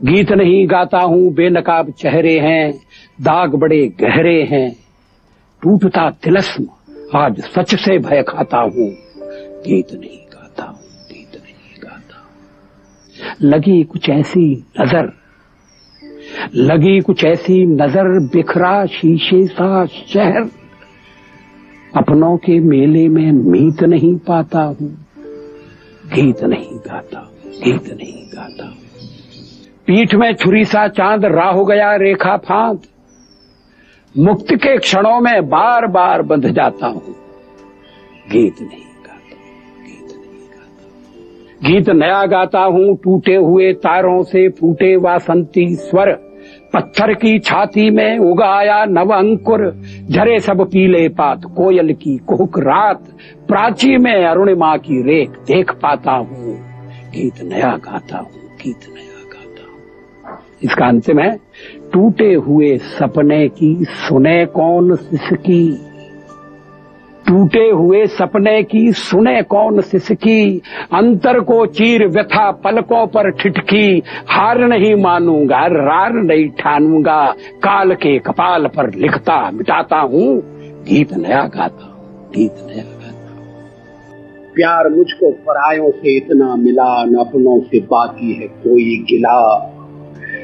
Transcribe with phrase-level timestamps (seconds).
[0.00, 2.72] गीत नहीं गाता हूँ, बेनकाब चेहरे हैं,
[3.18, 4.70] दाग बड़े गहरे हैं।
[5.62, 6.66] टूटता तिलस्म,
[7.16, 8.88] आज सच से भय खाता हूँ।
[9.64, 10.78] गीत नहीं गाता हूँ,
[11.08, 14.44] गीत नहीं गाता हूँ। लगी कुछ ऐसी
[14.80, 15.12] नज़र,
[16.56, 20.50] लगी कुछ ऐसी नज़र बिखरा शीशे सा शहर।
[21.92, 24.94] अपनों के मेले में मीत नहीं पाता हूँ,
[26.14, 28.72] गीत नहीं गाता गीत नहीं गाता
[29.86, 32.80] पीठ में छुरी सा चाँद राह हो गया रेखा फांद।
[34.14, 37.14] मुक्त के क्षणों में बार बार बंध जाता हूँ।
[38.32, 39.36] गीत नहीं गाता,
[39.84, 46.12] गीत नहीं गाता। गीत नया गाता हूँ, टूटे हुए तारों से फूटे वासंती स्वर।
[46.74, 49.70] पत्थर की छाती में उगाया नव अंकुर।
[50.10, 53.04] झरे सब पीले पात, कोयल की कुहक रात।
[53.48, 56.56] प्राची में अरुणिमा की रेख देख पाता हूँ।
[57.10, 59.13] गीत नया गाता हूँ, गीत नया
[60.62, 61.36] इसका अंतिम है
[61.92, 65.80] टूटे हुए सपने की सुने कौन सिसकी?
[67.28, 70.62] टूटे हुए सपने की सुने कौन सिसकी?
[70.92, 78.18] अंतर को चीर व्यथा पलकों पर ठिठकी। हार नहीं मानूँगा, रार नहीं ठानूँगा। काल के
[78.18, 80.40] कपाल पर लिखता, मिटाता हूँ।
[80.84, 83.00] गीत नया गाता हूँ, गीत नया गाता
[84.54, 89.70] प्यार मुझको परायों से इतना मिला, न अपनों से बाकी है कोई गिला।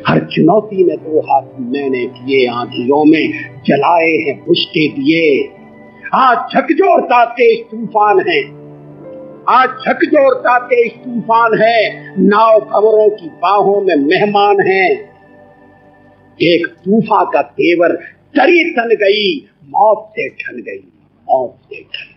[0.08, 3.32] हर चुनौती में दो हाथ मैंने किए, आंधियों में
[3.66, 5.48] जलाए हैं बुझते दिए।
[6.14, 8.40] आज झकझोरता तेज तूफ़ान है।
[9.48, 14.90] आज झकझोरता तेज तूफ़ान है। नाव खबरों की बाहों में मेहमान है।
[16.40, 17.92] एक तूफा का तेवर
[18.36, 20.88] तरी तन गई, मौत से ठन गई,
[21.28, 22.16] मौत से ठन